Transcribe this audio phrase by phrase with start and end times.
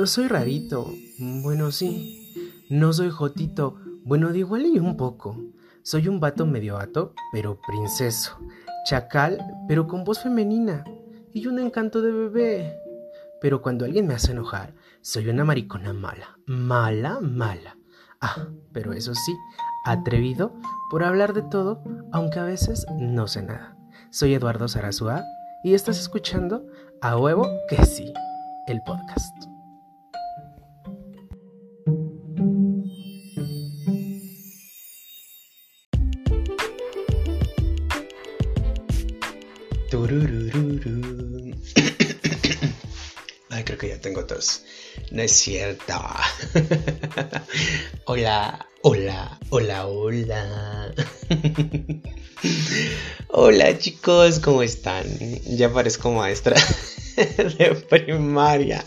[0.00, 2.32] No soy rarito, bueno sí.
[2.70, 5.36] No soy jotito, bueno de igual y un poco.
[5.82, 8.38] Soy un vato medio vato, pero princeso.
[8.86, 10.84] Chacal, pero con voz femenina.
[11.34, 12.78] Y un encanto de bebé.
[13.40, 16.38] Pero cuando alguien me hace enojar, soy una maricona mala.
[16.46, 17.76] Mala, mala.
[18.20, 19.34] Ah, pero eso sí,
[19.84, 20.54] atrevido
[20.90, 23.79] por hablar de todo, aunque a veces no sé nada.
[24.12, 25.24] Soy Eduardo Sarazúa
[25.62, 26.66] y estás escuchando
[27.00, 28.12] A Huevo que sí,
[28.66, 29.36] el podcast.
[43.50, 44.64] Ay, creo que ya tengo tos.
[45.12, 45.94] No es cierto.
[48.06, 50.94] hola, hola, hola, hola.
[53.28, 55.04] hola chicos, ¿cómo están?
[55.44, 56.56] Ya parezco maestra
[57.16, 58.84] de primaria.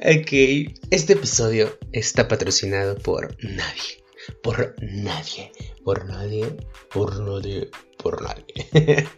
[0.00, 4.04] ok, este episodio está patrocinado por nadie.
[4.42, 5.52] Por nadie.
[5.84, 6.56] Por nadie.
[6.90, 7.70] Por nadie
[8.02, 8.44] por nadie.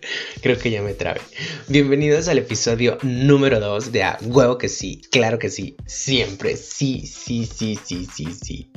[0.43, 1.21] Creo que ya me trabe.
[1.69, 7.07] Bienvenidos al episodio número 2 de A Huevo que sí, claro que sí, siempre, sí,
[7.07, 8.71] sí, sí, sí, sí, sí.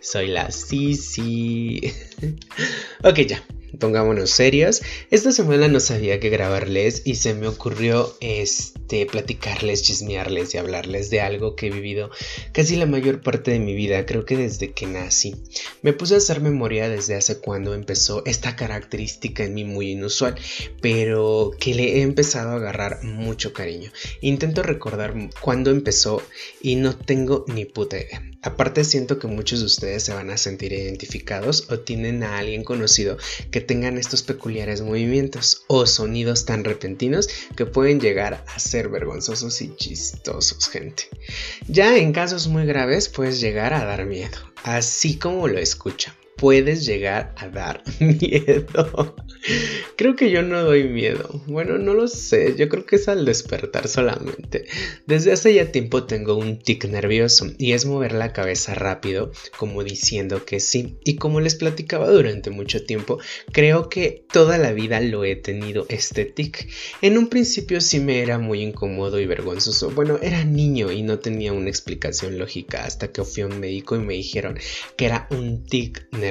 [0.00, 1.92] Soy la sí, sí.
[3.04, 3.44] ok, ya
[3.78, 4.82] pongámonos serios.
[5.10, 11.10] Esta semana no sabía qué grabarles y se me ocurrió este platicarles, chismearles y hablarles
[11.10, 12.10] de algo que he vivido
[12.52, 15.36] casi la mayor parte de mi vida, creo que desde que nací.
[15.82, 20.34] Me puse a hacer memoria desde hace cuando empezó esta característica en mí muy inusual,
[20.80, 23.92] pero que le he empezado a agarrar mucho cariño.
[24.20, 26.22] Intento recordar cuándo empezó
[26.60, 28.22] y no tengo ni puta idea.
[28.42, 32.64] Aparte siento que muchos de ustedes se van a sentir identificados o tienen a alguien
[32.64, 33.18] conocido
[33.50, 39.62] que tengan estos peculiares movimientos o sonidos tan repentinos que pueden llegar a ser vergonzosos
[39.62, 41.04] y chistosos, gente.
[41.68, 46.86] Ya en casos muy graves puedes llegar a dar miedo, así como lo escuchan puedes
[46.86, 49.14] llegar a dar miedo.
[49.96, 51.42] creo que yo no doy miedo.
[51.46, 52.54] Bueno, no lo sé.
[52.56, 54.64] Yo creo que es al despertar solamente.
[55.06, 59.84] Desde hace ya tiempo tengo un tic nervioso y es mover la cabeza rápido, como
[59.84, 60.96] diciendo que sí.
[61.04, 63.18] Y como les platicaba durante mucho tiempo,
[63.52, 66.68] creo que toda la vida lo he tenido este tic.
[67.02, 69.90] En un principio sí me era muy incómodo y vergonzoso.
[69.90, 73.94] Bueno, era niño y no tenía una explicación lógica hasta que fui a un médico
[73.94, 74.58] y me dijeron
[74.96, 76.29] que era un tic nervioso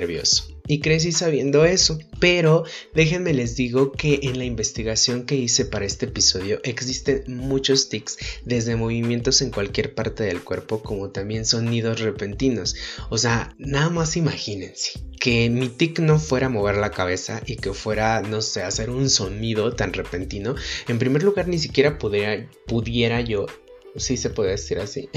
[0.70, 5.86] y crecí sabiendo eso, pero déjenme les digo que en la investigación que hice para
[5.86, 12.00] este episodio existen muchos tics, desde movimientos en cualquier parte del cuerpo como también sonidos
[12.00, 12.76] repentinos.
[13.10, 17.74] O sea, nada más imagínense que mi tic no fuera mover la cabeza y que
[17.74, 20.56] fuera, no sé, hacer un sonido tan repentino.
[20.88, 23.48] En primer lugar, ni siquiera pudiera, pudiera yo
[23.96, 25.10] sí se puede decir así,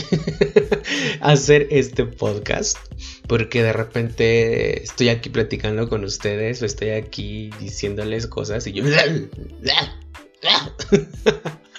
[1.21, 2.79] hacer este podcast,
[3.27, 8.85] porque de repente estoy aquí platicando con ustedes o estoy aquí diciéndoles cosas y yo...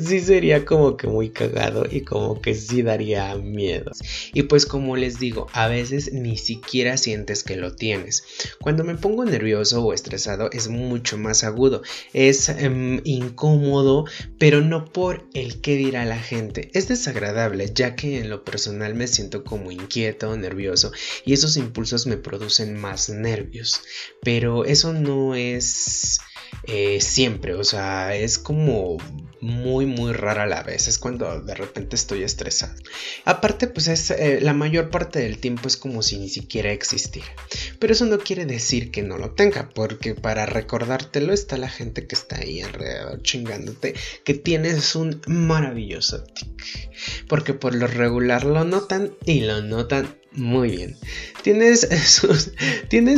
[0.00, 3.90] sí sería como que muy cagado y como que sí daría miedo.
[4.32, 8.24] Y pues como les digo, a veces ni siquiera sientes que lo tienes.
[8.60, 11.82] Cuando me pongo nervioso o estresado es mucho más agudo,
[12.12, 14.04] es em, incómodo,
[14.38, 16.70] pero no por el que dirá la gente.
[16.74, 20.92] Es desagradable ya que en lo personal me siento como inquieto, nervioso
[21.24, 23.80] y esos impulsos me producen más nervios.
[24.22, 26.20] Pero eso no es
[26.64, 28.98] eh, siempre, o sea, es como
[29.40, 32.74] muy muy rara la vez, es cuando de repente estoy estresado.
[33.24, 37.28] Aparte, pues es eh, la mayor parte del tiempo es como si ni siquiera existiera.
[37.78, 42.06] Pero eso no quiere decir que no lo tenga, porque para recordártelo está la gente
[42.06, 43.94] que está ahí alrededor chingándote
[44.24, 46.48] que tienes un maravilloso tic.
[47.28, 50.96] Porque por lo regular lo notan y lo notan muy bien.
[51.42, 52.52] Tienes sus,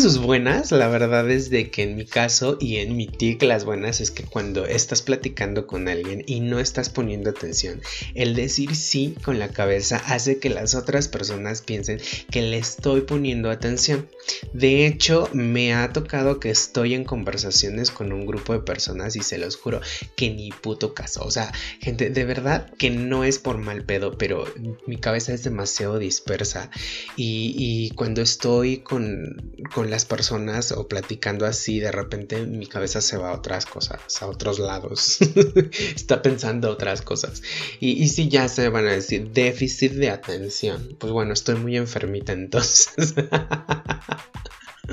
[0.00, 3.64] sus buenas, la verdad es de que en mi caso y en mi tic las
[3.64, 7.82] buenas es que cuando estás platicando con alguien y no estás poniendo atención,
[8.14, 12.00] el decir sí con la cabeza hace que las otras personas piensen
[12.30, 14.08] que le estoy poniendo atención.
[14.54, 19.22] De hecho, me ha tocado que estoy en conversaciones con un grupo de personas y
[19.22, 19.80] se los juro
[20.16, 21.24] que ni puto caso.
[21.24, 24.46] O sea, gente, de verdad que no es por mal pedo, pero
[24.86, 26.70] mi cabeza es demasiado dispersa
[27.16, 29.52] y, cuando estoy con,
[29.86, 34.26] las personas o platicando así, de repente mi cabeza se va a otras cosas, a
[34.26, 35.18] otros lados.
[35.94, 37.42] Está pensando otras cosas.
[37.80, 41.76] Y, y si ya se van a decir déficit de atención, pues bueno, estoy muy
[41.76, 43.14] enfermita entonces.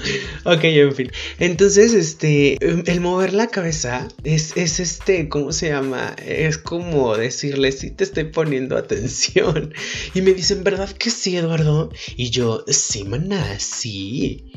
[0.45, 1.11] ok, en fin.
[1.39, 6.15] Entonces, este, el mover la cabeza es, es este, ¿cómo se llama?
[6.25, 9.73] Es como decirle, sí te estoy poniendo atención.
[10.13, 11.91] Y me dicen, ¿verdad que sí, Eduardo?
[12.15, 14.48] Y yo, sí, maná, sí.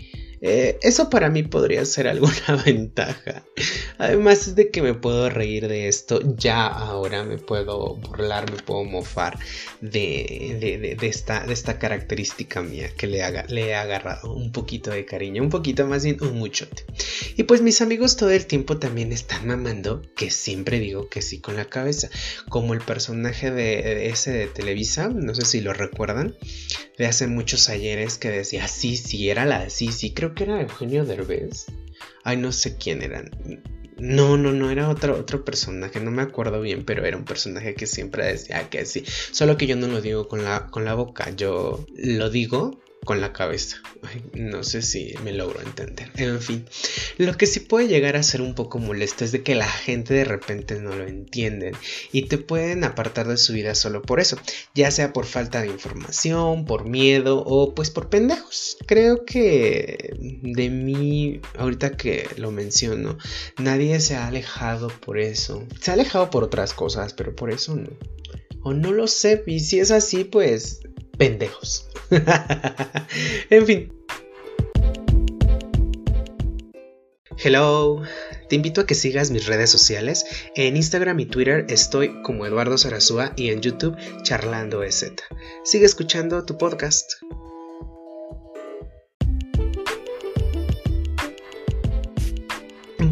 [0.44, 3.44] Eh, eso para mí podría ser alguna ventaja.
[3.98, 8.82] Además de que me puedo reír de esto, ya ahora me puedo burlar, me puedo
[8.82, 9.38] mofar
[9.80, 14.90] de, de, esta, de esta característica mía que le, haga, le he agarrado un poquito
[14.90, 16.84] de cariño, un poquito más bien un muchote.
[17.36, 21.38] Y pues mis amigos todo el tiempo también están mamando que siempre digo que sí
[21.38, 22.10] con la cabeza,
[22.48, 26.34] como el personaje de, ese de Televisa, no sé si lo recuerdan,
[26.98, 30.60] de hace muchos ayeres que decía sí, sí, era la sí, sí, creo que era
[30.60, 31.66] Eugenio Derbez.
[32.24, 33.30] Ay, no sé quién eran.
[33.98, 37.74] No, no, no, era otro, otro personaje, no me acuerdo bien, pero era un personaje
[37.74, 39.04] que siempre decía que sí.
[39.30, 43.20] Solo que yo no lo digo con la, con la boca, yo lo digo con
[43.20, 43.78] la cabeza.
[44.34, 46.10] no sé si me logro entender.
[46.16, 46.64] En fin,
[47.19, 50.14] lo que sí puede llegar a ser un poco molesto es de que la gente
[50.14, 51.75] de repente no lo entienden
[52.12, 54.38] y te pueden apartar de su vida solo por eso,
[54.75, 58.76] ya sea por falta de información, por miedo o pues por pendejos.
[58.87, 63.19] Creo que de mí, ahorita que lo menciono,
[63.58, 65.66] nadie se ha alejado por eso.
[65.81, 67.90] Se ha alejado por otras cosas, pero por eso no.
[68.64, 70.81] O no lo sé, y si es así, pues
[71.19, 71.88] pendejos.
[73.50, 73.93] en fin.
[77.44, 78.03] Hello,
[78.49, 80.25] te invito a que sigas mis redes sociales.
[80.55, 85.12] En Instagram y Twitter estoy como Eduardo Sarazúa y en YouTube charlando EZ.
[85.64, 87.14] Sigue escuchando tu podcast.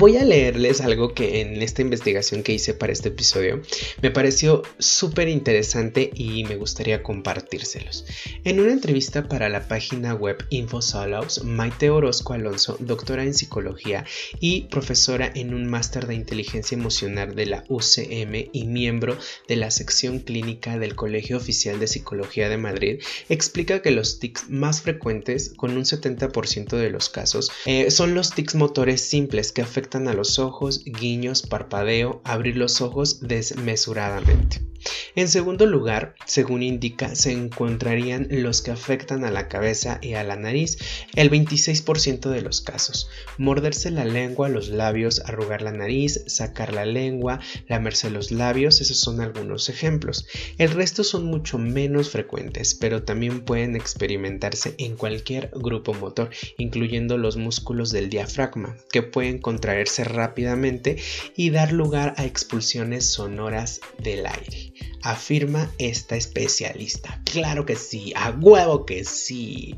[0.00, 3.60] Voy a leerles algo que en esta investigación que hice para este episodio
[4.00, 8.06] me pareció súper interesante y me gustaría compartírselos.
[8.44, 14.06] En una entrevista para la página web InfoSolos, Maite Orozco Alonso, doctora en psicología
[14.40, 19.18] y profesora en un máster de inteligencia emocional de la UCM y miembro
[19.48, 24.48] de la sección clínica del Colegio Oficial de Psicología de Madrid, explica que los tics
[24.48, 29.60] más frecuentes, con un 70% de los casos, eh, son los tics motores simples que
[29.60, 34.69] afectan a los ojos, guiños, parpadeo, abrir los ojos desmesuradamente.
[35.16, 40.22] En segundo lugar, según indica, se encontrarían los que afectan a la cabeza y a
[40.22, 40.78] la nariz,
[41.16, 43.10] el 26% de los casos.
[43.36, 49.00] Morderse la lengua, los labios, arrugar la nariz, sacar la lengua, lamerse los labios, esos
[49.00, 50.26] son algunos ejemplos.
[50.58, 57.18] El resto son mucho menos frecuentes, pero también pueden experimentarse en cualquier grupo motor, incluyendo
[57.18, 60.96] los músculos del diafragma, que pueden contraerse rápidamente
[61.36, 64.69] y dar lugar a expulsiones sonoras del aire
[65.02, 67.20] afirma esta especialista.
[67.24, 69.76] Claro que sí, a huevo que sí.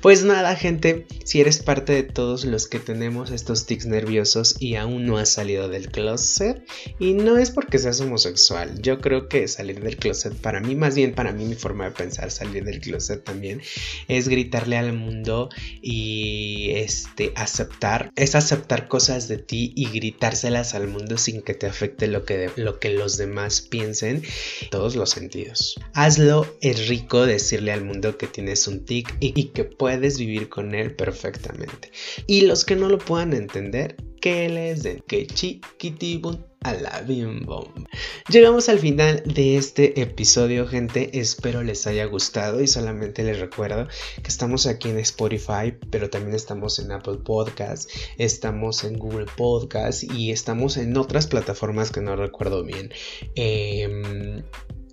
[0.00, 4.76] Pues nada, gente, si eres parte de todos los que tenemos estos tics nerviosos y
[4.76, 6.64] aún no has salido del closet,
[6.98, 10.94] y no es porque seas homosexual, yo creo que salir del closet para mí, más
[10.94, 13.62] bien para mí mi forma de pensar salir del closet también
[14.08, 15.48] es gritarle al mundo
[15.82, 21.66] y este aceptar, es aceptar cosas de ti y gritárselas al mundo sin que te
[21.66, 24.22] afecte lo que, lo que los demás piensen
[24.70, 25.78] todos los sentidos.
[25.92, 30.74] Hazlo, es rico decirle al mundo que tienes un tic y, que puedes vivir con
[30.74, 31.90] él perfectamente.
[32.26, 37.44] Y los que no lo puedan entender, que les den que chiquitibun a la bim
[37.44, 37.84] bom.
[38.30, 41.20] Llegamos al final de este episodio, gente.
[41.20, 43.86] Espero les haya gustado y solamente les recuerdo
[44.22, 50.02] que estamos aquí en Spotify, pero también estamos en Apple Podcasts, estamos en Google Podcasts
[50.04, 52.90] y estamos en otras plataformas que no recuerdo bien.
[53.34, 54.42] Eh,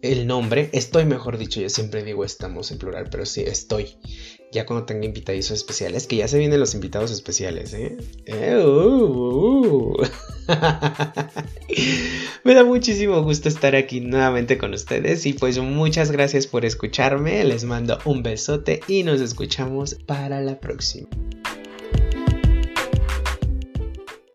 [0.01, 3.95] el nombre, estoy mejor dicho, yo siempre digo estamos en plural, pero sí, estoy.
[4.51, 7.97] Ya cuando tenga invitadizos especiales, que ya se vienen los invitados especiales, ¿eh?
[8.25, 9.97] eh uh, uh.
[12.43, 17.43] Me da muchísimo gusto estar aquí nuevamente con ustedes y pues muchas gracias por escucharme,
[17.45, 21.07] les mando un besote y nos escuchamos para la próxima.